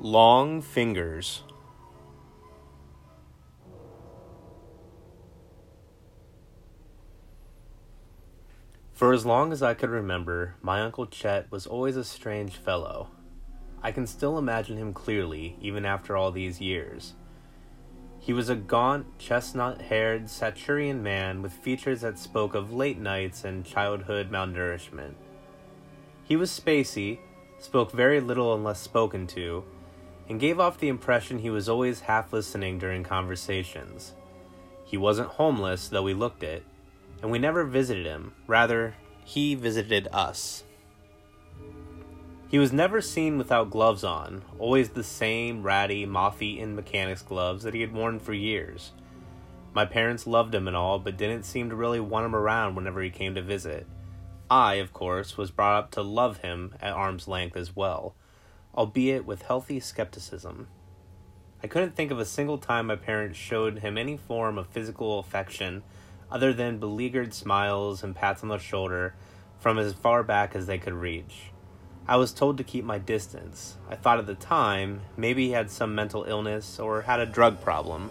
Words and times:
Long 0.00 0.62
Fingers. 0.62 1.42
For 8.92 9.12
as 9.12 9.26
long 9.26 9.52
as 9.52 9.60
I 9.60 9.74
could 9.74 9.90
remember, 9.90 10.54
my 10.62 10.82
Uncle 10.82 11.06
Chet 11.06 11.50
was 11.50 11.66
always 11.66 11.96
a 11.96 12.04
strange 12.04 12.54
fellow. 12.54 13.08
I 13.82 13.90
can 13.90 14.06
still 14.06 14.38
imagine 14.38 14.76
him 14.76 14.92
clearly, 14.92 15.56
even 15.60 15.84
after 15.84 16.16
all 16.16 16.30
these 16.30 16.60
years. 16.60 17.14
He 18.20 18.32
was 18.32 18.48
a 18.48 18.54
gaunt, 18.54 19.18
chestnut 19.18 19.82
haired 19.82 20.26
Satyrian 20.26 21.00
man 21.00 21.42
with 21.42 21.52
features 21.52 22.02
that 22.02 22.20
spoke 22.20 22.54
of 22.54 22.72
late 22.72 23.00
nights 23.00 23.44
and 23.44 23.66
childhood 23.66 24.30
malnourishment. 24.30 25.14
He 26.22 26.36
was 26.36 26.52
spacey, 26.52 27.18
spoke 27.58 27.90
very 27.90 28.20
little 28.20 28.54
unless 28.54 28.80
spoken 28.80 29.26
to, 29.28 29.64
and 30.28 30.40
gave 30.40 30.60
off 30.60 30.78
the 30.78 30.88
impression 30.88 31.38
he 31.38 31.50
was 31.50 31.68
always 31.68 32.00
half 32.00 32.32
listening 32.32 32.78
during 32.78 33.02
conversations. 33.02 34.14
He 34.84 34.96
wasn't 34.96 35.28
homeless, 35.28 35.88
though 35.88 36.02
we 36.02 36.14
looked 36.14 36.42
it, 36.42 36.64
and 37.22 37.30
we 37.30 37.38
never 37.38 37.64
visited 37.64 38.06
him. 38.06 38.34
Rather, 38.46 38.94
he 39.24 39.54
visited 39.54 40.08
us. 40.12 40.64
He 42.48 42.58
was 42.58 42.72
never 42.72 43.02
seen 43.02 43.36
without 43.36 43.70
gloves 43.70 44.04
on, 44.04 44.42
always 44.58 44.90
the 44.90 45.04
same 45.04 45.62
ratty, 45.62 46.06
moth 46.06 46.40
eaten 46.40 46.74
mechanics 46.74 47.20
gloves 47.20 47.62
that 47.62 47.74
he 47.74 47.82
had 47.82 47.92
worn 47.92 48.18
for 48.18 48.32
years. 48.32 48.92
My 49.74 49.84
parents 49.84 50.26
loved 50.26 50.54
him 50.54 50.66
and 50.66 50.76
all, 50.76 50.98
but 50.98 51.18
didn't 51.18 51.42
seem 51.42 51.68
to 51.68 51.76
really 51.76 52.00
want 52.00 52.24
him 52.24 52.34
around 52.34 52.74
whenever 52.74 53.02
he 53.02 53.10
came 53.10 53.34
to 53.34 53.42
visit. 53.42 53.86
I, 54.50 54.76
of 54.76 54.94
course, 54.94 55.36
was 55.36 55.50
brought 55.50 55.78
up 55.78 55.90
to 55.92 56.02
love 56.02 56.38
him 56.38 56.74
at 56.80 56.94
arm's 56.94 57.28
length 57.28 57.54
as 57.54 57.76
well, 57.76 58.14
albeit 58.74 59.24
with 59.24 59.42
healthy 59.42 59.80
skepticism. 59.80 60.68
I 61.62 61.66
couldn't 61.66 61.96
think 61.96 62.10
of 62.10 62.20
a 62.20 62.24
single 62.24 62.58
time 62.58 62.86
my 62.86 62.96
parents 62.96 63.38
showed 63.38 63.80
him 63.80 63.98
any 63.98 64.16
form 64.16 64.58
of 64.58 64.68
physical 64.68 65.18
affection 65.18 65.82
other 66.30 66.52
than 66.52 66.78
beleaguered 66.78 67.34
smiles 67.34 68.02
and 68.02 68.14
pats 68.14 68.42
on 68.42 68.48
the 68.48 68.58
shoulder 68.58 69.14
from 69.58 69.78
as 69.78 69.92
far 69.92 70.22
back 70.22 70.54
as 70.54 70.66
they 70.66 70.78
could 70.78 70.92
reach. 70.92 71.50
I 72.06 72.16
was 72.16 72.32
told 72.32 72.56
to 72.58 72.64
keep 72.64 72.84
my 72.84 72.98
distance. 72.98 73.76
I 73.88 73.96
thought 73.96 74.18
at 74.18 74.26
the 74.26 74.34
time 74.34 75.02
maybe 75.16 75.46
he 75.46 75.52
had 75.52 75.70
some 75.70 75.94
mental 75.94 76.24
illness 76.24 76.78
or 76.78 77.02
had 77.02 77.20
a 77.20 77.26
drug 77.26 77.60
problem. 77.60 78.10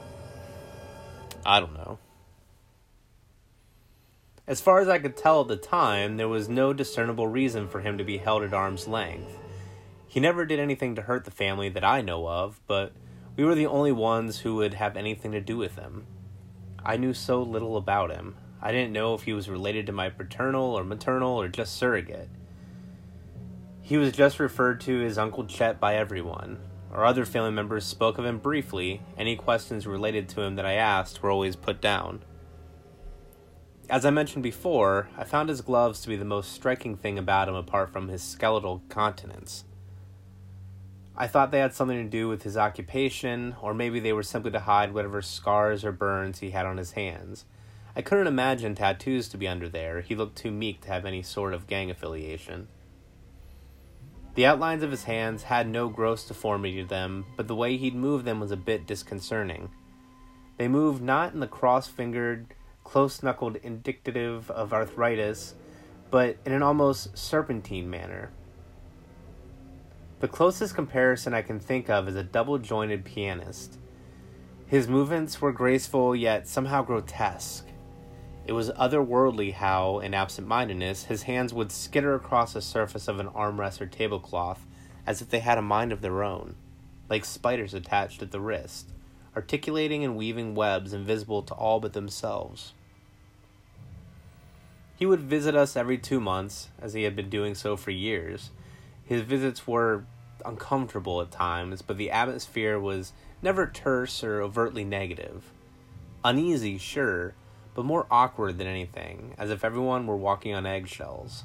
I 1.45 1.59
don't 1.59 1.73
know. 1.73 1.97
As 4.45 4.61
far 4.61 4.79
as 4.79 4.87
I 4.87 4.99
could 4.99 5.17
tell 5.17 5.41
at 5.41 5.47
the 5.47 5.57
time, 5.57 6.17
there 6.17 6.27
was 6.27 6.47
no 6.47 6.73
discernible 6.73 7.27
reason 7.27 7.67
for 7.67 7.81
him 7.81 7.97
to 7.97 8.03
be 8.03 8.17
held 8.17 8.43
at 8.43 8.53
arm's 8.53 8.87
length. 8.87 9.37
He 10.07 10.19
never 10.19 10.45
did 10.45 10.59
anything 10.59 10.95
to 10.95 11.01
hurt 11.01 11.25
the 11.25 11.31
family 11.31 11.69
that 11.69 11.83
I 11.83 12.01
know 12.01 12.27
of, 12.27 12.59
but 12.65 12.93
we 13.35 13.43
were 13.43 13.55
the 13.55 13.67
only 13.67 13.91
ones 13.91 14.39
who 14.39 14.55
would 14.55 14.73
have 14.75 14.95
anything 14.95 15.31
to 15.33 15.41
do 15.41 15.57
with 15.57 15.75
him. 15.75 16.07
I 16.83 16.97
knew 16.97 17.13
so 17.13 17.41
little 17.41 17.77
about 17.77 18.11
him. 18.11 18.35
I 18.61 18.71
didn't 18.71 18.93
know 18.93 19.13
if 19.13 19.23
he 19.23 19.33
was 19.33 19.49
related 19.49 19.85
to 19.85 19.91
my 19.91 20.09
paternal 20.09 20.77
or 20.77 20.83
maternal 20.83 21.39
or 21.39 21.47
just 21.47 21.75
surrogate. 21.75 22.29
He 23.81 23.97
was 23.97 24.11
just 24.11 24.39
referred 24.39 24.81
to 24.81 25.05
as 25.05 25.17
Uncle 25.17 25.45
Chet 25.45 25.79
by 25.79 25.95
everyone. 25.95 26.59
Our 26.91 27.05
other 27.05 27.25
family 27.25 27.51
members 27.51 27.85
spoke 27.85 28.17
of 28.17 28.25
him 28.25 28.39
briefly. 28.39 29.01
Any 29.17 29.35
questions 29.35 29.85
related 29.85 30.29
to 30.29 30.41
him 30.41 30.55
that 30.55 30.65
I 30.65 30.73
asked 30.73 31.21
were 31.21 31.29
always 31.29 31.55
put 31.55 31.79
down. 31.79 32.23
As 33.89 34.03
I 34.03 34.09
mentioned 34.09 34.43
before, 34.43 35.09
I 35.17 35.23
found 35.23 35.49
his 35.49 35.61
gloves 35.61 36.01
to 36.01 36.09
be 36.09 36.15
the 36.15 36.25
most 36.25 36.51
striking 36.51 36.97
thing 36.97 37.17
about 37.17 37.47
him 37.47 37.55
apart 37.55 37.91
from 37.93 38.07
his 38.07 38.23
skeletal 38.23 38.81
countenance. 38.89 39.63
I 41.19 41.25
thought 41.25 41.49
they 41.49 41.59
had 41.59 41.73
something 41.73 41.97
to 41.97 42.09
do 42.09 42.27
with 42.27 42.43
his 42.43 42.55
occupation, 42.55 43.55
or 43.61 43.73
maybe 43.73 43.99
they 43.99 44.13
were 44.13 44.21
simply 44.21 44.51
to 44.51 44.59
hide 44.59 44.93
whatever 44.93 45.23
scars 45.23 45.83
or 45.83 45.91
burns 45.91 46.39
he 46.39 46.51
had 46.51 46.67
on 46.67 46.77
his 46.77 46.91
hands. 46.91 47.45
I 47.95 48.03
couldn't 48.03 48.27
imagine 48.27 48.75
tattoos 48.75 49.27
to 49.29 49.37
be 49.37 49.47
under 49.47 49.67
there. 49.67 50.01
He 50.01 50.13
looked 50.13 50.37
too 50.37 50.51
meek 50.51 50.81
to 50.81 50.89
have 50.89 51.05
any 51.05 51.23
sort 51.23 51.55
of 51.55 51.65
gang 51.65 51.89
affiliation. 51.89 52.67
The 54.35 54.45
outlines 54.45 54.83
of 54.83 54.91
his 54.91 55.05
hands 55.05 55.41
had 55.41 55.67
no 55.67 55.89
gross 55.89 56.27
deformity 56.27 56.83
to 56.83 56.87
them, 56.87 57.25
but 57.35 57.47
the 57.47 57.55
way 57.55 57.75
he'd 57.77 57.95
move 57.95 58.23
them 58.23 58.39
was 58.39 58.51
a 58.51 58.57
bit 58.57 58.85
disconcerting. 58.85 59.71
They 60.57 60.67
moved 60.67 61.01
not 61.01 61.33
in 61.33 61.39
the 61.39 61.47
cross 61.47 61.87
fingered, 61.87 62.53
close 62.83 63.23
knuckled 63.23 63.55
indicative 63.57 64.51
of 64.51 64.73
arthritis, 64.73 65.55
but 66.11 66.37
in 66.45 66.53
an 66.53 66.61
almost 66.61 67.17
serpentine 67.17 67.89
manner. 67.89 68.29
The 70.19 70.27
closest 70.27 70.73
comparison 70.73 71.35
I 71.35 71.43
can 71.43 71.59
think 71.59 71.91
of 71.91 72.07
is 72.07 72.15
a 72.15 72.23
double 72.23 72.57
jointed 72.57 73.05
pianist. 73.05 73.77
His 74.65 74.87
movements 74.87 75.39
were 75.39 75.51
graceful 75.51 76.15
yet 76.15 76.47
somehow 76.47 76.81
grotesque. 76.81 77.67
It 78.47 78.53
was 78.53 78.71
otherworldly 78.71 79.53
how, 79.53 79.99
in 79.99 80.15
absent 80.15 80.47
mindedness, 80.47 81.03
his 81.03 81.23
hands 81.23 81.53
would 81.53 81.71
skitter 81.71 82.15
across 82.15 82.53
the 82.53 82.61
surface 82.61 83.07
of 83.07 83.19
an 83.19 83.27
armrest 83.27 83.79
or 83.79 83.85
tablecloth 83.85 84.65
as 85.05 85.21
if 85.21 85.29
they 85.29 85.39
had 85.39 85.59
a 85.59 85.61
mind 85.61 85.91
of 85.91 86.01
their 86.01 86.23
own, 86.23 86.55
like 87.09 87.23
spiders 87.23 87.75
attached 87.75 88.23
at 88.23 88.31
the 88.31 88.41
wrist, 88.41 88.89
articulating 89.35 90.03
and 90.03 90.17
weaving 90.17 90.55
webs 90.55 90.93
invisible 90.93 91.43
to 91.43 91.53
all 91.53 91.79
but 91.79 91.93
themselves. 91.93 92.73
He 94.95 95.05
would 95.05 95.21
visit 95.21 95.55
us 95.55 95.75
every 95.75 95.99
two 95.99 96.19
months, 96.19 96.69
as 96.81 96.93
he 96.93 97.03
had 97.03 97.15
been 97.15 97.29
doing 97.29 97.53
so 97.53 97.77
for 97.77 97.91
years, 97.91 98.49
his 99.07 99.21
visits 99.21 99.65
were 99.65 100.03
uncomfortable 100.45 101.21
at 101.21 101.31
times, 101.31 101.81
but 101.81 101.97
the 101.97 102.11
atmosphere 102.11 102.77
was 102.79 103.13
never 103.41 103.65
terse 103.65 104.23
or 104.23 104.41
overtly 104.41 104.83
negative. 104.83 105.51
Uneasy, 106.23 106.77
sure, 106.77 107.33
but 107.73 107.85
more 107.85 108.05
awkward 108.11 108.57
than 108.57 108.67
anything, 108.67 109.33
as 109.37 109.49
if 109.49 109.63
everyone 109.63 110.05
were 110.05 110.17
walking 110.17 110.53
on 110.53 110.65
eggshells. 110.65 111.43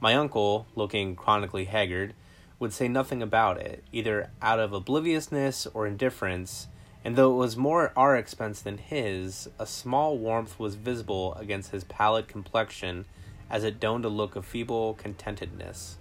My 0.00 0.14
uncle, 0.14 0.66
looking 0.74 1.14
chronically 1.14 1.64
haggard, 1.64 2.14
would 2.58 2.72
say 2.72 2.88
nothing 2.88 3.22
about 3.22 3.60
it, 3.60 3.84
either 3.92 4.30
out 4.40 4.58
of 4.58 4.72
obliviousness 4.72 5.66
or 5.74 5.86
indifference, 5.86 6.68
and 7.04 7.16
though 7.16 7.32
it 7.32 7.36
was 7.36 7.56
more 7.56 7.88
at 7.88 7.92
our 7.96 8.16
expense 8.16 8.60
than 8.60 8.78
his, 8.78 9.48
a 9.58 9.66
small 9.66 10.18
warmth 10.18 10.58
was 10.58 10.74
visible 10.74 11.34
against 11.34 11.70
his 11.70 11.84
pallid 11.84 12.28
complexion 12.28 13.04
as 13.50 13.64
it 13.64 13.80
donned 13.80 14.04
a 14.04 14.08
look 14.08 14.36
of 14.36 14.44
feeble 14.44 14.94
contentedness. 14.94 15.96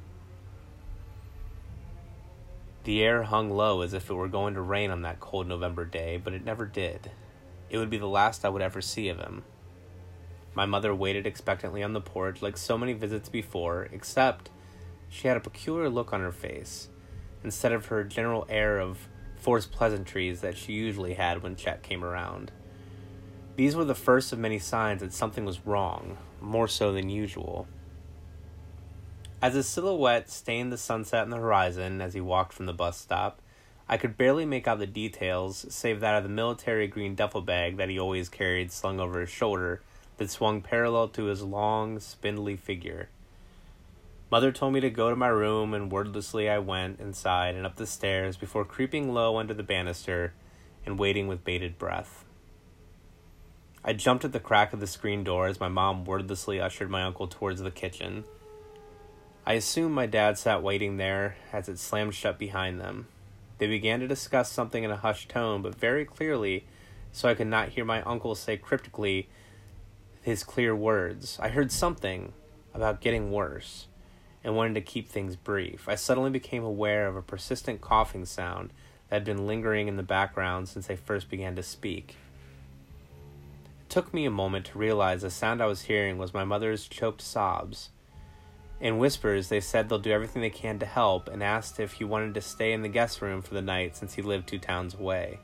The 2.88 3.04
air 3.04 3.24
hung 3.24 3.50
low 3.50 3.82
as 3.82 3.92
if 3.92 4.10
it 4.10 4.14
were 4.14 4.30
going 4.30 4.54
to 4.54 4.62
rain 4.62 4.92
on 4.92 5.02
that 5.02 5.20
cold 5.20 5.46
November 5.46 5.84
day, 5.84 6.22
but 6.24 6.32
it 6.32 6.46
never 6.46 6.66
did. 6.66 7.12
It 7.70 7.80
would 7.80 7.90
be 7.90 7.98
the 7.98 8.08
last 8.08 8.46
I 8.46 8.50
would 8.50 8.62
ever 8.62 8.80
see 8.80 9.10
of 9.10 9.20
him. 9.20 9.44
My 10.54 10.66
mother 10.66 10.96
waited 10.96 11.28
expectantly 11.28 11.84
on 11.84 11.92
the 11.92 12.00
porch 12.00 12.42
like 12.42 12.56
so 12.56 12.78
many 12.78 12.94
visits 12.94 13.28
before, 13.28 13.90
except 13.92 14.52
she 15.10 15.28
had 15.28 15.36
a 15.36 15.42
peculiar 15.42 15.90
look 15.90 16.14
on 16.14 16.22
her 16.22 16.32
face, 16.32 16.88
instead 17.44 17.74
of 17.74 17.88
her 17.88 18.06
general 18.06 18.48
air 18.48 18.80
of 18.80 19.10
forced 19.36 19.74
pleasantries 19.74 20.40
that 20.40 20.56
she 20.56 20.72
usually 20.72 21.16
had 21.16 21.44
when 21.44 21.58
Chet 21.58 21.84
came 21.84 22.06
around. 22.06 22.54
These 23.58 23.76
were 23.76 23.84
the 23.84 23.96
first 23.96 24.32
of 24.32 24.40
many 24.40 24.60
signs 24.60 25.02
that 25.02 25.12
something 25.12 25.44
was 25.44 25.66
wrong, 25.66 26.18
more 26.40 26.70
so 26.70 26.94
than 26.94 27.10
usual. 27.10 27.68
As 29.40 29.54
his 29.54 29.68
silhouette 29.68 30.32
stained 30.32 30.72
the 30.72 30.78
sunset 30.78 31.24
and 31.24 31.32
the 31.32 31.38
horizon 31.38 32.02
as 32.02 32.16
he 32.16 32.22
walked 32.22 32.54
from 32.54 32.66
the 32.66 32.74
bus 32.74 32.98
stop, 32.98 33.40
I 33.88 33.98
could 33.98 34.18
barely 34.18 34.46
make 34.46 34.68
out 34.68 34.80
the 34.80 34.88
details, 34.88 35.66
save 35.70 36.00
that 36.00 36.16
of 36.16 36.24
the 36.24 36.30
military 36.30 36.88
green 36.88 37.14
duffel 37.14 37.42
bag 37.42 37.78
that 37.78 37.90
he 37.90 38.00
always 38.00 38.30
carried 38.30 38.72
slung 38.72 39.00
over 39.00 39.22
his 39.22 39.30
shoulder 39.30 39.82
that 40.18 40.32
swung 40.32 40.62
parallel 40.62 41.10
to 41.10 41.26
his 41.26 41.44
long, 41.44 42.00
spindly 42.00 42.58
figure. 42.58 43.10
Mother 44.32 44.52
told 44.52 44.74
me 44.74 44.82
to 44.82 44.90
go 44.90 45.10
to 45.10 45.16
my 45.16 45.28
room, 45.28 45.74
and 45.74 45.92
wordlessly 45.92 46.50
I 46.50 46.58
went 46.58 47.00
inside 47.00 47.56
and 47.56 47.66
up 47.66 47.78
the 47.78 47.88
stairs 47.88 48.36
before 48.36 48.66
creeping 48.66 49.14
low 49.14 49.38
under 49.38 49.54
the 49.54 49.64
banister 49.64 50.34
and 50.86 51.00
waiting 51.00 51.28
with 51.28 51.46
bated 51.46 51.78
breath. 51.78 52.26
I 53.86 53.94
jumped 53.94 54.26
at 54.26 54.34
the 54.34 54.40
crack 54.42 54.74
of 54.74 54.82
the 54.82 54.88
screen 54.88 55.24
door 55.24 55.48
as 55.48 55.62
my 55.62 55.70
mom 55.70 56.04
wordlessly 56.04 56.60
ushered 56.60 56.90
my 56.90 57.04
uncle 57.04 57.28
towards 57.28 57.62
the 57.62 57.72
kitchen. 57.72 58.26
I 59.48 59.54
assume 59.54 59.94
my 59.94 60.08
dad 60.08 60.38
sat 60.38 60.62
waiting 60.62 60.98
there 60.98 61.38
as 61.54 61.70
it 61.70 61.80
slammed 61.80 62.14
shut 62.14 62.38
behind 62.38 62.82
them. 62.82 63.08
They 63.60 63.68
began 63.68 64.02
to 64.02 64.08
discuss 64.08 64.52
something 64.52 64.84
in 64.84 64.92
a 64.92 64.98
hushed 64.98 65.30
tone, 65.30 65.62
but 65.62 65.74
very 65.74 66.04
clearly, 66.04 66.66
so 67.14 67.30
I 67.30 67.34
could 67.34 67.48
not 67.48 67.70
hear 67.70 67.86
my 67.86 68.02
uncle 68.02 68.36
say 68.36 68.58
cryptically 68.58 69.30
his 70.22 70.44
clear 70.44 70.76
words. 70.76 71.40
I 71.42 71.48
heard 71.48 71.72
something 71.72 72.34
about 72.74 73.00
getting 73.00 73.32
worse 73.32 73.88
and 74.44 74.54
wanted 74.54 74.74
to 74.74 74.82
keep 74.82 75.08
things 75.08 75.38
brief. 75.38 75.88
I 75.88 75.96
suddenly 75.96 76.30
became 76.30 76.66
aware 76.66 77.08
of 77.08 77.16
a 77.16 77.22
persistent 77.22 77.80
coughing 77.80 78.26
sound 78.26 78.72
that 79.08 79.16
had 79.16 79.24
been 79.24 79.48
lingering 79.48 79.88
in 79.88 79.96
the 79.96 80.04
background 80.04 80.68
since 80.68 80.88
they 80.88 80.98
first 80.98 81.30
began 81.30 81.56
to 81.56 81.64
speak. 81.64 82.18
It 83.80 83.90
took 83.90 84.14
me 84.14 84.26
a 84.26 84.30
moment 84.30 84.66
to 84.66 84.78
realize 84.78 85.22
the 85.22 85.30
sound 85.30 85.62
I 85.62 85.68
was 85.68 85.84
hearing 85.84 86.18
was 86.18 86.34
my 86.34 86.44
mother's 86.44 86.86
choked 86.86 87.22
sobs. 87.22 87.92
In 88.80 89.00
whispers, 89.00 89.50
they 89.50 89.60
said 89.60 89.90
they'll 89.90 89.98
do 89.98 90.12
everything 90.12 90.42
they 90.42 90.52
can 90.52 90.78
to 90.80 90.86
help 90.86 91.28
and 91.28 91.42
asked 91.42 91.80
if 91.80 91.94
he 91.94 92.04
wanted 92.04 92.36
to 92.36 92.42
stay 92.42 92.74
in 92.74 92.84
the 92.84 92.90
guest 92.90 93.22
room 93.22 93.42
for 93.42 93.56
the 93.56 93.62
night 93.62 93.96
since 93.96 94.14
he 94.14 94.22
lived 94.22 94.48
two 94.48 94.60
towns 94.60 94.94
away. 94.94 95.40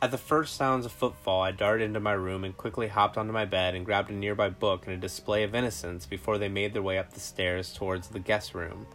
At 0.00 0.10
the 0.10 0.18
first 0.18 0.56
sounds 0.56 0.84
of 0.84 0.92
footfall, 0.92 1.42
I 1.42 1.50
darted 1.50 1.84
into 1.84 2.00
my 2.00 2.12
room 2.12 2.44
and 2.44 2.56
quickly 2.56 2.88
hopped 2.88 3.16
onto 3.16 3.32
my 3.32 3.44
bed 3.44 3.74
and 3.74 3.86
grabbed 3.86 4.10
a 4.10 4.14
nearby 4.14 4.50
book 4.50 4.86
and 4.86 4.94
a 4.94 5.00
display 5.00 5.42
of 5.44 5.54
innocence 5.54 6.04
before 6.04 6.36
they 6.36 6.48
made 6.48 6.74
their 6.74 6.82
way 6.82 6.98
up 6.98 7.12
the 7.12 7.20
stairs 7.20 7.72
towards 7.72 8.08
the 8.08 8.18
guest 8.18 8.54
room, 8.54 8.86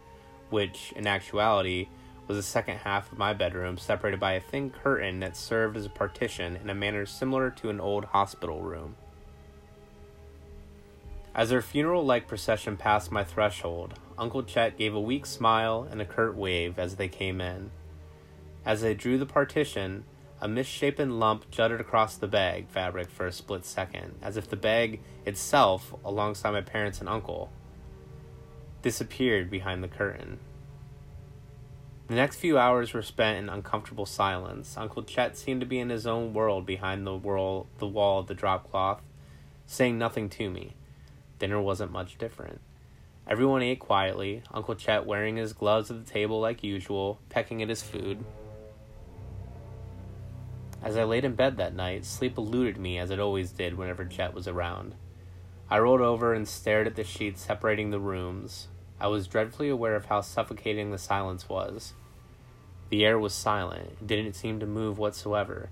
which, 0.50 0.92
in 0.94 1.06
actuality, 1.06 1.88
was 2.28 2.36
the 2.36 2.42
second 2.44 2.76
half 2.78 3.10
of 3.10 3.18
my 3.18 3.32
bedroom, 3.32 3.76
separated 3.76 4.20
by 4.20 4.34
a 4.34 4.40
thin 4.40 4.70
curtain 4.70 5.18
that 5.18 5.36
served 5.36 5.76
as 5.76 5.86
a 5.86 5.90
partition 5.90 6.56
in 6.56 6.70
a 6.70 6.74
manner 6.74 7.04
similar 7.04 7.50
to 7.50 7.70
an 7.70 7.80
old 7.80 8.04
hospital 8.04 8.60
room. 8.60 8.94
As 11.34 11.50
their 11.50 11.62
funeral 11.62 12.04
like 12.04 12.26
procession 12.26 12.76
passed 12.76 13.12
my 13.12 13.22
threshold, 13.22 13.94
Uncle 14.18 14.42
Chet 14.42 14.76
gave 14.76 14.94
a 14.94 15.00
weak 15.00 15.26
smile 15.26 15.86
and 15.88 16.00
a 16.00 16.04
curt 16.04 16.36
wave 16.36 16.78
as 16.78 16.96
they 16.96 17.08
came 17.08 17.40
in. 17.40 17.70
As 18.64 18.80
they 18.82 18.94
drew 18.94 19.16
the 19.16 19.26
partition, 19.26 20.04
a 20.40 20.48
misshapen 20.48 21.20
lump 21.20 21.50
jutted 21.50 21.80
across 21.80 22.16
the 22.16 22.26
bag 22.26 22.68
fabric 22.68 23.08
for 23.08 23.26
a 23.26 23.32
split 23.32 23.64
second, 23.64 24.16
as 24.20 24.36
if 24.36 24.48
the 24.48 24.56
bag 24.56 25.00
itself, 25.24 25.94
alongside 26.04 26.50
my 26.50 26.62
parents 26.62 26.98
and 26.98 27.08
uncle, 27.08 27.52
disappeared 28.82 29.50
behind 29.50 29.84
the 29.84 29.88
curtain. 29.88 30.40
The 32.08 32.16
next 32.16 32.36
few 32.36 32.58
hours 32.58 32.92
were 32.92 33.02
spent 33.02 33.38
in 33.38 33.48
uncomfortable 33.48 34.06
silence. 34.06 34.76
Uncle 34.76 35.04
Chet 35.04 35.36
seemed 35.36 35.60
to 35.60 35.66
be 35.66 35.78
in 35.78 35.90
his 35.90 36.08
own 36.08 36.34
world 36.34 36.66
behind 36.66 37.06
the, 37.06 37.16
whirl, 37.16 37.68
the 37.78 37.86
wall 37.86 38.18
of 38.18 38.26
the 38.26 38.34
drop 38.34 38.68
cloth, 38.68 39.00
saying 39.64 39.96
nothing 39.96 40.28
to 40.30 40.50
me. 40.50 40.74
Dinner 41.40 41.60
wasn't 41.60 41.90
much 41.90 42.18
different. 42.18 42.60
Everyone 43.26 43.62
ate 43.62 43.80
quietly, 43.80 44.42
Uncle 44.52 44.74
Chet 44.74 45.06
wearing 45.06 45.36
his 45.36 45.54
gloves 45.54 45.90
at 45.90 46.04
the 46.04 46.10
table 46.10 46.38
like 46.38 46.62
usual, 46.62 47.18
pecking 47.30 47.62
at 47.62 47.68
his 47.70 47.82
food. 47.82 48.24
As 50.82 50.96
I 50.96 51.04
laid 51.04 51.24
in 51.24 51.34
bed 51.34 51.56
that 51.56 51.74
night, 51.74 52.04
sleep 52.04 52.36
eluded 52.36 52.76
me 52.76 52.98
as 52.98 53.10
it 53.10 53.18
always 53.18 53.52
did 53.52 53.78
whenever 53.78 54.04
Chet 54.04 54.34
was 54.34 54.46
around. 54.46 54.94
I 55.70 55.78
rolled 55.78 56.02
over 56.02 56.34
and 56.34 56.46
stared 56.46 56.86
at 56.86 56.94
the 56.94 57.04
sheets 57.04 57.46
separating 57.46 57.90
the 57.90 58.00
rooms. 58.00 58.68
I 59.00 59.06
was 59.06 59.26
dreadfully 59.26 59.70
aware 59.70 59.96
of 59.96 60.06
how 60.06 60.20
suffocating 60.20 60.90
the 60.90 60.98
silence 60.98 61.48
was. 61.48 61.94
The 62.90 63.06
air 63.06 63.18
was 63.18 63.32
silent, 63.32 63.96
and 63.98 64.08
didn't 64.08 64.34
seem 64.34 64.60
to 64.60 64.66
move 64.66 64.98
whatsoever. 64.98 65.70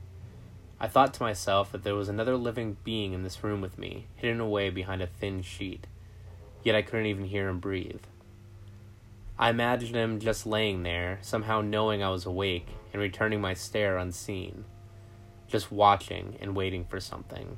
I 0.81 0.87
thought 0.87 1.13
to 1.15 1.23
myself 1.23 1.73
that 1.73 1.83
there 1.83 1.97
was 1.97 2.09
another 2.09 2.37
living 2.37 2.77
being 2.85 3.13
in 3.13 3.25
this 3.25 3.43
room 3.43 3.61
with 3.61 3.79
me, 3.79 4.07
hidden 4.15 4.41
away 4.41 4.71
behind 4.71 5.03
a 5.03 5.09
thin 5.09 5.43
sheet, 5.43 5.87
yet 6.63 6.77
I 6.77 6.83
couldn't 6.83 7.07
even 7.07 7.25
hear 7.25 7.49
him 7.49 7.59
breathe. 7.59 8.03
I 9.39 9.51
imagined 9.51 9.97
him 9.97 10.21
just 10.21 10.47
laying 10.47 10.85
there, 10.85 11.19
somehow 11.21 11.61
knowing 11.61 12.03
I 12.03 12.11
was 12.11 12.27
awake, 12.27 12.69
and 12.93 13.03
returning 13.03 13.41
my 13.41 13.55
stare 13.55 13.97
unseen, 13.97 14.65
just 15.49 15.73
watching 15.73 16.37
and 16.41 16.55
waiting 16.55 16.85
for 16.85 17.01
something. 17.01 17.57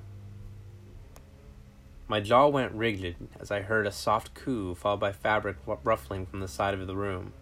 My 2.08 2.20
jaw 2.20 2.48
went 2.48 2.72
rigid 2.72 3.16
as 3.38 3.50
I 3.50 3.60
heard 3.60 3.86
a 3.86 3.92
soft 3.92 4.34
coo 4.34 4.74
followed 4.74 5.00
by 5.00 5.12
fabric 5.12 5.58
ruffling 5.84 6.26
from 6.26 6.40
the 6.40 6.48
side 6.48 6.74
of 6.74 6.86
the 6.86 6.96
room. 6.96 7.34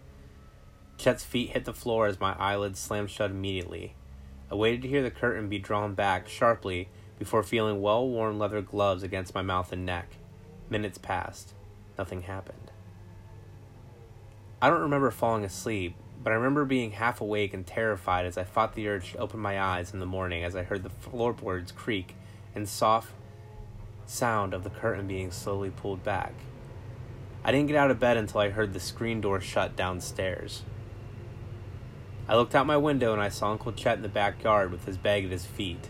Chet's 0.97 1.23
feet 1.23 1.51
hit 1.51 1.65
the 1.65 1.73
floor 1.73 2.05
as 2.05 2.19
my 2.19 2.33
eyelids 2.37 2.79
slammed 2.79 3.09
shut 3.09 3.31
immediately. 3.31 3.95
I 4.51 4.55
waited 4.55 4.81
to 4.81 4.87
hear 4.87 5.03
the 5.03 5.11
curtain 5.11 5.47
be 5.47 5.59
drawn 5.59 5.93
back 5.93 6.27
sharply 6.27 6.89
before 7.17 7.43
feeling 7.43 7.81
well 7.81 8.07
worn 8.07 8.39
leather 8.39 8.61
gloves 8.61 9.03
against 9.03 9.35
my 9.35 9.41
mouth 9.41 9.71
and 9.71 9.85
neck. 9.85 10.15
Minutes 10.69 10.97
passed. 10.97 11.53
Nothing 11.97 12.23
happened. 12.23 12.71
I 14.61 14.69
don't 14.69 14.81
remember 14.81 15.11
falling 15.11 15.45
asleep, 15.45 15.95
but 16.23 16.31
I 16.31 16.35
remember 16.35 16.65
being 16.65 16.91
half 16.91 17.21
awake 17.21 17.53
and 17.53 17.65
terrified 17.65 18.25
as 18.25 18.37
I 18.37 18.43
fought 18.43 18.73
the 18.73 18.87
urge 18.87 19.13
to 19.13 19.19
open 19.19 19.39
my 19.39 19.59
eyes 19.59 19.93
in 19.93 19.99
the 19.99 20.05
morning 20.05 20.43
as 20.43 20.55
I 20.55 20.63
heard 20.63 20.83
the 20.83 20.89
floorboards 20.89 21.71
creak 21.71 22.15
and 22.55 22.67
soft 22.67 23.13
sound 24.05 24.53
of 24.53 24.63
the 24.63 24.69
curtain 24.69 25.07
being 25.07 25.31
slowly 25.31 25.69
pulled 25.69 26.03
back. 26.03 26.33
I 27.43 27.51
didn't 27.51 27.67
get 27.67 27.77
out 27.77 27.91
of 27.91 27.99
bed 27.99 28.17
until 28.17 28.41
I 28.41 28.49
heard 28.49 28.73
the 28.73 28.79
screen 28.79 29.21
door 29.21 29.39
shut 29.39 29.75
downstairs. 29.75 30.63
I 32.29 32.35
looked 32.35 32.53
out 32.53 32.67
my 32.67 32.77
window 32.77 33.11
and 33.11 33.19
I 33.19 33.29
saw 33.29 33.49
Uncle 33.49 33.71
Chet 33.71 33.97
in 33.97 34.03
the 34.03 34.07
backyard 34.07 34.71
with 34.71 34.85
his 34.85 34.99
bag 34.99 35.25
at 35.25 35.31
his 35.31 35.47
feet. 35.47 35.89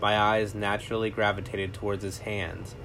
My 0.00 0.16
eyes 0.16 0.54
naturally 0.54 1.10
gravitated 1.10 1.74
towards 1.74 2.04
his 2.04 2.18
hands. 2.18 2.76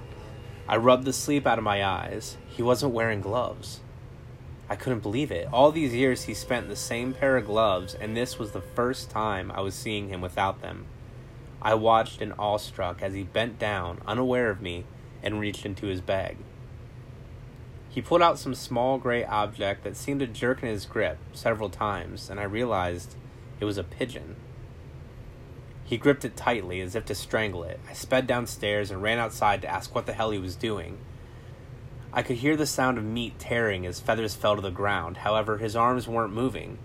I 0.68 0.78
rubbed 0.78 1.06
the 1.06 1.14
sleep 1.14 1.46
out 1.46 1.60
of 1.60 1.64
my 1.64 1.86
eyes. 1.86 2.38
He 2.48 2.64
wasn't 2.64 2.94
wearing 2.94 3.22
gloves. 3.22 3.82
I 4.68 4.76
couldn't 4.76 5.04
believe 5.04 5.32
it. 5.32 5.48
All 5.54 5.72
these 5.72 5.94
years 5.94 6.24
he 6.24 6.34
spent 6.34 6.64
in 6.64 6.70
the 6.70 6.76
same 6.76 7.14
pair 7.14 7.38
of 7.38 7.46
gloves, 7.46 7.94
and 7.94 8.18
this 8.18 8.40
was 8.40 8.54
the 8.54 8.62
first 8.62 9.12
time 9.12 9.52
I 9.52 9.62
was 9.62 9.76
seeing 9.76 10.10
him 10.10 10.22
without 10.22 10.64
them. 10.64 10.88
I 11.62 11.76
watched 11.76 12.24
in 12.24 12.32
awestruck 12.34 13.04
as 13.04 13.14
he 13.14 13.22
bent 13.22 13.60
down, 13.60 14.02
unaware 14.08 14.50
of 14.50 14.62
me, 14.62 14.86
and 15.22 15.40
reached 15.40 15.64
into 15.64 15.86
his 15.86 16.02
bag. 16.02 16.38
He 17.90 18.02
pulled 18.02 18.22
out 18.22 18.38
some 18.38 18.54
small 18.54 19.00
gray 19.00 19.26
object 19.26 19.84
that 19.84 19.98
seemed 19.98 20.20
to 20.20 20.28
jerk 20.28 20.62
in 20.62 20.70
his 20.70 20.86
grip 20.86 21.18
several 21.34 21.70
times, 21.70 22.30
and 22.30 22.40
I 22.40 22.44
realized 22.44 23.16
it 23.60 23.66
was 23.66 23.78
a 23.78 23.84
pigeon. 23.84 24.36
He 25.84 25.98
gripped 25.98 26.24
it 26.24 26.38
tightly 26.38 26.82
as 26.82 26.96
if 26.96 27.06
to 27.06 27.16
strangle 27.16 27.64
it. 27.64 27.80
I 27.90 27.94
sped 27.94 28.28
downstairs 28.28 28.92
and 28.92 29.02
ran 29.02 29.18
outside 29.18 29.64
to 29.64 29.68
ask 29.68 29.96
what 29.96 30.06
the 30.06 30.14
hell 30.14 30.30
he 30.30 30.38
was 30.38 30.56
doing. 30.56 31.00
I 32.14 32.22
could 32.22 32.38
hear 32.38 32.56
the 32.56 32.68
sound 32.68 33.00
of 33.00 33.04
meat 33.04 33.40
tearing 33.40 33.88
as 33.88 34.00
feathers 34.00 34.36
fell 34.36 34.56
to 34.56 34.62
the 34.62 34.70
ground, 34.70 35.18
however, 35.18 35.58
his 35.58 35.76
arms 35.76 36.08
weren't 36.08 36.34
moving. 36.34 36.78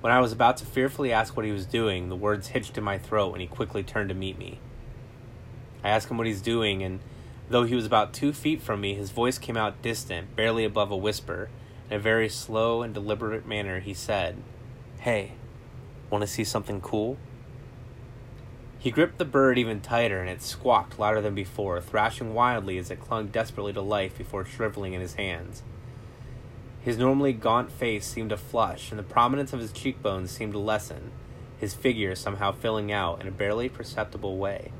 When 0.00 0.12
I 0.12 0.20
was 0.20 0.32
about 0.32 0.56
to 0.58 0.64
fearfully 0.64 1.12
ask 1.12 1.36
what 1.36 1.44
he 1.44 1.52
was 1.52 1.66
doing, 1.66 2.08
the 2.08 2.16
words 2.16 2.48
hitched 2.48 2.78
in 2.78 2.84
my 2.84 2.96
throat 2.96 3.32
and 3.32 3.42
he 3.42 3.46
quickly 3.46 3.82
turned 3.82 4.08
to 4.08 4.14
meet 4.14 4.38
me. 4.38 4.58
I 5.84 5.90
asked 5.90 6.10
him 6.10 6.16
what 6.16 6.26
he's 6.26 6.42
doing, 6.42 6.82
and 6.82 7.00
Though 7.50 7.64
he 7.64 7.74
was 7.74 7.84
about 7.84 8.12
two 8.12 8.32
feet 8.32 8.62
from 8.62 8.80
me, 8.80 8.94
his 8.94 9.10
voice 9.10 9.36
came 9.36 9.56
out 9.56 9.82
distant, 9.82 10.36
barely 10.36 10.64
above 10.64 10.92
a 10.92 10.96
whisper. 10.96 11.50
In 11.90 11.96
a 11.96 11.98
very 11.98 12.28
slow 12.28 12.82
and 12.82 12.94
deliberate 12.94 13.44
manner, 13.44 13.80
he 13.80 13.92
said, 13.92 14.36
Hey, 15.00 15.32
want 16.10 16.22
to 16.22 16.28
see 16.28 16.44
something 16.44 16.80
cool? 16.80 17.18
He 18.78 18.92
gripped 18.92 19.18
the 19.18 19.24
bird 19.24 19.58
even 19.58 19.80
tighter, 19.80 20.20
and 20.20 20.30
it 20.30 20.42
squawked 20.42 21.00
louder 21.00 21.20
than 21.20 21.34
before, 21.34 21.80
thrashing 21.80 22.34
wildly 22.34 22.78
as 22.78 22.88
it 22.88 23.00
clung 23.00 23.26
desperately 23.26 23.72
to 23.72 23.80
life 23.80 24.16
before 24.16 24.44
shriveling 24.44 24.92
in 24.92 25.00
his 25.00 25.14
hands. 25.14 25.64
His 26.82 26.98
normally 26.98 27.32
gaunt 27.32 27.72
face 27.72 28.06
seemed 28.06 28.30
to 28.30 28.36
flush, 28.36 28.92
and 28.92 28.98
the 28.98 29.02
prominence 29.02 29.52
of 29.52 29.58
his 29.58 29.72
cheekbones 29.72 30.30
seemed 30.30 30.52
to 30.52 30.60
lessen, 30.60 31.10
his 31.58 31.74
figure 31.74 32.14
somehow 32.14 32.52
filling 32.52 32.92
out 32.92 33.20
in 33.20 33.26
a 33.26 33.32
barely 33.32 33.68
perceptible 33.68 34.38
way. 34.38 34.70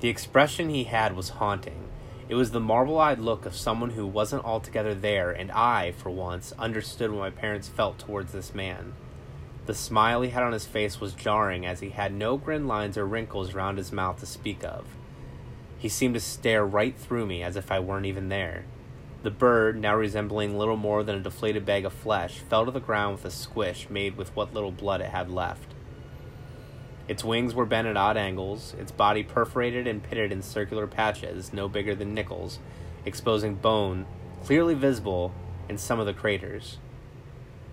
The 0.00 0.08
expression 0.08 0.70
he 0.70 0.84
had 0.84 1.14
was 1.14 1.28
haunting. 1.28 1.88
It 2.28 2.34
was 2.34 2.52
the 2.52 2.60
marble 2.60 2.98
eyed 2.98 3.18
look 3.18 3.44
of 3.44 3.54
someone 3.54 3.90
who 3.90 4.06
wasn't 4.06 4.44
altogether 4.44 4.94
there, 4.94 5.30
and 5.30 5.52
I, 5.52 5.92
for 5.92 6.08
once, 6.08 6.54
understood 6.58 7.10
what 7.10 7.18
my 7.18 7.30
parents 7.30 7.68
felt 7.68 7.98
towards 7.98 8.32
this 8.32 8.54
man. 8.54 8.94
The 9.66 9.74
smile 9.74 10.22
he 10.22 10.30
had 10.30 10.42
on 10.42 10.52
his 10.52 10.64
face 10.64 11.00
was 11.00 11.12
jarring, 11.12 11.66
as 11.66 11.80
he 11.80 11.90
had 11.90 12.14
no 12.14 12.38
grin 12.38 12.66
lines 12.66 12.96
or 12.96 13.04
wrinkles 13.04 13.54
around 13.54 13.76
his 13.76 13.92
mouth 13.92 14.20
to 14.20 14.26
speak 14.26 14.64
of. 14.64 14.86
He 15.76 15.88
seemed 15.88 16.14
to 16.14 16.20
stare 16.20 16.64
right 16.64 16.96
through 16.96 17.26
me 17.26 17.42
as 17.42 17.56
if 17.56 17.70
I 17.70 17.80
weren't 17.80 18.06
even 18.06 18.30
there. 18.30 18.64
The 19.22 19.30
bird, 19.30 19.78
now 19.78 19.96
resembling 19.96 20.56
little 20.56 20.78
more 20.78 21.02
than 21.02 21.16
a 21.16 21.20
deflated 21.20 21.66
bag 21.66 21.84
of 21.84 21.92
flesh, 21.92 22.38
fell 22.38 22.64
to 22.64 22.70
the 22.70 22.80
ground 22.80 23.16
with 23.16 23.26
a 23.26 23.30
squish 23.30 23.90
made 23.90 24.16
with 24.16 24.34
what 24.34 24.54
little 24.54 24.72
blood 24.72 25.02
it 25.02 25.10
had 25.10 25.30
left. 25.30 25.74
Its 27.10 27.24
wings 27.24 27.56
were 27.56 27.66
bent 27.66 27.88
at 27.88 27.96
odd 27.96 28.16
angles, 28.16 28.72
its 28.78 28.92
body 28.92 29.24
perforated 29.24 29.88
and 29.88 30.00
pitted 30.00 30.30
in 30.30 30.40
circular 30.40 30.86
patches 30.86 31.52
no 31.52 31.68
bigger 31.68 31.92
than 31.92 32.14
nickels, 32.14 32.60
exposing 33.04 33.56
bone 33.56 34.06
clearly 34.44 34.74
visible 34.74 35.34
in 35.68 35.76
some 35.76 35.98
of 35.98 36.06
the 36.06 36.12
craters. 36.14 36.78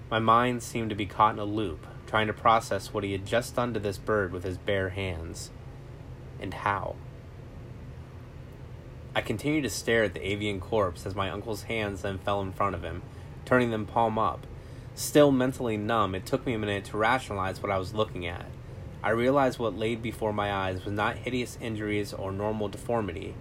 My 0.10 0.17
mind 0.17 0.63
seemed 0.63 0.89
to 0.89 0.96
be 0.96 1.06
caught 1.06 1.36
in 1.36 1.39
a 1.39 1.46
loop, 1.46 1.86
trying 2.08 2.25
to 2.25 2.34
process 2.34 2.91
what 2.91 3.03
he 3.03 3.12
had 3.12 3.27
just 3.27 3.56
done 3.56 3.75
to 3.75 3.79
this 3.79 4.00
bird 4.00 4.32
with 4.32 4.44
his 4.44 4.58
bare 4.58 4.89
hands. 4.89 5.51
And 6.39 6.56
how? 6.56 6.96
I 9.15 9.22
continued 9.22 9.65
to 9.65 9.70
stare 9.70 10.03
at 10.03 10.15
the 10.15 10.27
avian 10.27 10.60
corpse 10.60 11.06
as 11.06 11.13
my 11.13 11.29
uncle's 11.29 11.63
hands 11.63 12.01
then 12.01 12.17
fell 12.17 12.41
in 12.41 12.53
front 12.53 12.74
of 12.74 12.82
him, 12.82 13.03
turning 13.46 13.70
them 13.70 13.86
palm 13.86 14.17
up. 14.17 14.48
Still 14.96 15.32
mentally 15.32 15.77
numb, 15.77 16.15
it 16.15 16.25
took 16.25 16.44
me 16.44 16.53
a 16.53 16.58
minute 16.58 16.86
to 16.86 16.98
rationalize 16.98 17.62
what 17.62 17.72
I 17.72 17.77
was 17.77 17.94
looking 17.94 18.25
at. 18.25 18.48
I 19.08 19.12
realized 19.12 19.58
what 19.58 19.78
laid 19.78 20.02
before 20.02 20.34
my 20.34 20.52
eyes 20.52 20.84
was 20.84 20.94
not 20.94 21.16
hideous 21.16 21.58
injuries 21.62 22.12
or 22.12 22.30
normal 22.30 22.68
deformity. 22.68 23.36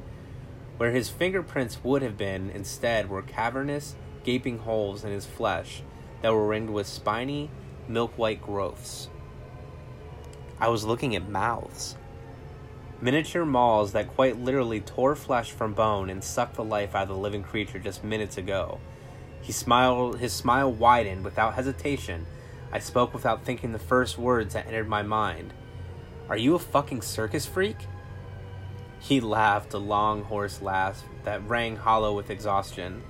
Where 0.77 0.93
his 0.93 1.09
fingerprints 1.09 1.83
would 1.83 2.03
have 2.03 2.17
been, 2.17 2.51
instead, 2.51 3.11
were 3.11 3.21
cavernous, 3.21 3.97
gaping 4.23 4.59
holes 4.59 5.03
in 5.03 5.11
his 5.11 5.27
flesh 5.27 5.83
that 6.23 6.33
were 6.33 6.47
ringed 6.47 6.71
with 6.71 6.87
spiny, 6.87 7.51
milk 7.89 8.17
white 8.17 8.41
growths. 8.41 9.09
I 10.61 10.69
was 10.69 10.85
looking 10.85 11.17
at 11.17 11.29
mouths. 11.29 11.97
Miniature 13.01 13.45
mauls 13.45 13.91
that 13.91 14.15
quite 14.15 14.39
literally 14.39 14.81
tore 14.81 15.17
flesh 15.17 15.51
from 15.51 15.75
bone 15.75 16.11
and 16.11 16.23
sucked 16.23 16.55
the 16.55 16.63
life 16.63 16.95
out 16.95 17.03
of 17.03 17.09
the 17.09 17.17
living 17.17 17.43
creature 17.43 17.81
just 17.81 18.05
minutes 18.05 18.39
ago. 18.39 18.79
He 19.43 19.51
smiled, 19.51 20.21
his 20.21 20.33
smile 20.33 20.71
widened 20.71 21.25
without 21.25 21.55
hesitation. 21.55 22.25
I 22.76 22.78
spoke 22.78 23.14
without 23.14 23.42
thinking 23.42 23.73
the 23.73 23.78
first 23.78 24.18
words 24.18 24.52
that 24.52 24.66
entered 24.66 24.87
my 24.87 25.00
mind. 25.00 25.54
Are 26.28 26.37
you 26.37 26.54
a 26.54 26.59
fucking 26.59 27.00
circus 27.00 27.47
freak? 27.47 27.78
He 28.99 29.18
laughed 29.18 29.73
a 29.73 29.78
long, 29.78 30.25
hoarse 30.25 30.61
laugh 30.61 31.02
that 31.25 31.49
rang 31.49 31.76
hollow 31.76 32.14
with 32.14 32.28
exhaustion. 32.28 33.02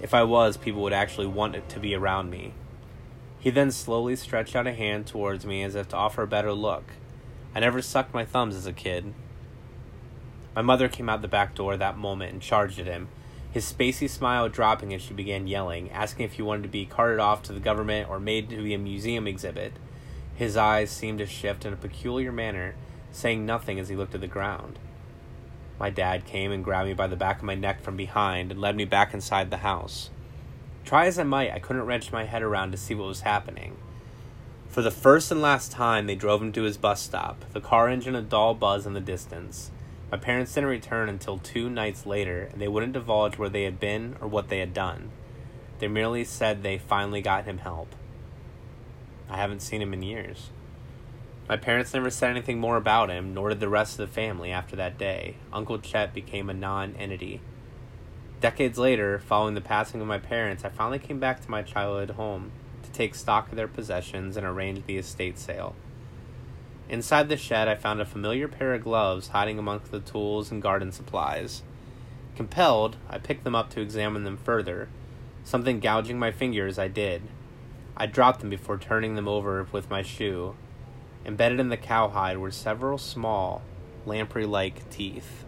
If 0.00 0.14
I 0.14 0.22
was, 0.22 0.56
people 0.56 0.80
would 0.80 0.94
actually 0.94 1.26
want 1.26 1.56
it 1.56 1.68
to 1.68 1.78
be 1.78 1.94
around 1.94 2.30
me. 2.30 2.54
He 3.38 3.50
then 3.50 3.70
slowly 3.70 4.16
stretched 4.16 4.56
out 4.56 4.66
a 4.66 4.72
hand 4.72 5.06
towards 5.06 5.44
me 5.44 5.62
as 5.62 5.74
if 5.74 5.88
to 5.88 5.96
offer 5.96 6.22
a 6.22 6.26
better 6.26 6.54
look. 6.54 6.84
I 7.54 7.60
never 7.60 7.82
sucked 7.82 8.14
my 8.14 8.24
thumbs 8.24 8.56
as 8.56 8.66
a 8.66 8.72
kid. 8.72 9.12
My 10.56 10.62
mother 10.62 10.88
came 10.88 11.10
out 11.10 11.20
the 11.20 11.28
back 11.28 11.54
door 11.54 11.76
that 11.76 11.98
moment 11.98 12.32
and 12.32 12.40
charged 12.40 12.78
at 12.78 12.86
him, 12.86 13.08
his 13.54 13.72
spacey 13.72 14.10
smile 14.10 14.48
dropping 14.48 14.92
as 14.92 15.00
she 15.00 15.14
began 15.14 15.46
yelling, 15.46 15.88
asking 15.92 16.24
if 16.24 16.32
he 16.32 16.42
wanted 16.42 16.64
to 16.64 16.68
be 16.68 16.84
carted 16.84 17.20
off 17.20 17.40
to 17.40 17.52
the 17.52 17.60
government 17.60 18.10
or 18.10 18.18
made 18.18 18.50
to 18.50 18.60
be 18.60 18.74
a 18.74 18.78
museum 18.78 19.28
exhibit. 19.28 19.74
His 20.34 20.56
eyes 20.56 20.90
seemed 20.90 21.20
to 21.20 21.26
shift 21.26 21.64
in 21.64 21.72
a 21.72 21.76
peculiar 21.76 22.32
manner, 22.32 22.74
saying 23.12 23.46
nothing 23.46 23.78
as 23.78 23.88
he 23.88 23.94
looked 23.94 24.12
at 24.16 24.20
the 24.20 24.26
ground. 24.26 24.80
My 25.78 25.88
dad 25.88 26.26
came 26.26 26.50
and 26.50 26.64
grabbed 26.64 26.88
me 26.88 26.94
by 26.94 27.06
the 27.06 27.14
back 27.14 27.38
of 27.38 27.44
my 27.44 27.54
neck 27.54 27.80
from 27.80 27.96
behind 27.96 28.50
and 28.50 28.60
led 28.60 28.74
me 28.74 28.86
back 28.86 29.14
inside 29.14 29.50
the 29.50 29.58
house. 29.58 30.10
Try 30.84 31.06
as 31.06 31.16
I 31.16 31.22
might, 31.22 31.52
I 31.52 31.60
couldn't 31.60 31.86
wrench 31.86 32.10
my 32.10 32.24
head 32.24 32.42
around 32.42 32.72
to 32.72 32.76
see 32.76 32.96
what 32.96 33.06
was 33.06 33.20
happening. 33.20 33.76
For 34.66 34.82
the 34.82 34.90
first 34.90 35.30
and 35.30 35.40
last 35.40 35.70
time, 35.70 36.08
they 36.08 36.16
drove 36.16 36.42
him 36.42 36.50
to 36.54 36.64
his 36.64 36.76
bus 36.76 37.00
stop, 37.00 37.44
the 37.52 37.60
car 37.60 37.88
engine 37.88 38.16
a 38.16 38.20
dull 38.20 38.54
buzz 38.54 38.84
in 38.84 38.94
the 38.94 39.00
distance. 39.00 39.70
My 40.10 40.18
parents 40.18 40.52
didn't 40.54 40.70
return 40.70 41.08
until 41.08 41.38
two 41.38 41.68
nights 41.68 42.06
later, 42.06 42.48
and 42.52 42.60
they 42.60 42.68
wouldn't 42.68 42.92
divulge 42.92 43.36
where 43.36 43.48
they 43.48 43.64
had 43.64 43.80
been 43.80 44.16
or 44.20 44.28
what 44.28 44.48
they 44.48 44.58
had 44.58 44.74
done. 44.74 45.10
They 45.78 45.88
merely 45.88 46.24
said 46.24 46.62
they 46.62 46.78
finally 46.78 47.20
got 47.20 47.46
him 47.46 47.58
help. 47.58 47.94
I 49.28 49.36
haven't 49.36 49.60
seen 49.60 49.82
him 49.82 49.92
in 49.92 50.02
years. 50.02 50.50
My 51.48 51.56
parents 51.56 51.92
never 51.92 52.10
said 52.10 52.30
anything 52.30 52.58
more 52.58 52.76
about 52.76 53.10
him, 53.10 53.34
nor 53.34 53.50
did 53.50 53.60
the 53.60 53.68
rest 53.68 53.98
of 53.98 54.08
the 54.08 54.14
family 54.14 54.50
after 54.50 54.76
that 54.76 54.96
day. 54.96 55.36
Uncle 55.52 55.78
Chet 55.78 56.14
became 56.14 56.48
a 56.48 56.54
non 56.54 56.94
entity. 56.96 57.40
Decades 58.40 58.78
later, 58.78 59.18
following 59.18 59.54
the 59.54 59.60
passing 59.60 60.00
of 60.00 60.06
my 60.06 60.18
parents, 60.18 60.64
I 60.64 60.68
finally 60.68 60.98
came 60.98 61.18
back 61.18 61.42
to 61.42 61.50
my 61.50 61.62
childhood 61.62 62.16
home 62.16 62.52
to 62.82 62.90
take 62.92 63.14
stock 63.14 63.50
of 63.50 63.56
their 63.56 63.68
possessions 63.68 64.36
and 64.36 64.46
arrange 64.46 64.86
the 64.86 64.98
estate 64.98 65.38
sale. 65.38 65.74
Inside 66.88 67.28
the 67.28 67.36
shed, 67.36 67.66
I 67.66 67.76
found 67.76 68.00
a 68.00 68.04
familiar 68.04 68.46
pair 68.46 68.74
of 68.74 68.84
gloves 68.84 69.28
hiding 69.28 69.58
amongst 69.58 69.90
the 69.90 70.00
tools 70.00 70.50
and 70.50 70.60
garden 70.60 70.92
supplies. 70.92 71.62
Compelled, 72.36 72.96
I 73.08 73.18
picked 73.18 73.44
them 73.44 73.54
up 73.54 73.70
to 73.70 73.80
examine 73.80 74.24
them 74.24 74.36
further, 74.36 74.88
something 75.44 75.80
gouging 75.80 76.18
my 76.18 76.30
fingers 76.30 76.78
I 76.78 76.88
did. 76.88 77.22
I 77.96 78.06
dropped 78.06 78.40
them 78.40 78.50
before 78.50 78.76
turning 78.76 79.14
them 79.14 79.28
over 79.28 79.66
with 79.72 79.88
my 79.88 80.02
shoe. 80.02 80.56
Embedded 81.24 81.60
in 81.60 81.68
the 81.68 81.76
cowhide 81.76 82.38
were 82.38 82.50
several 82.50 82.98
small, 82.98 83.62
lamprey 84.04 84.44
like 84.44 84.90
teeth. 84.90 85.43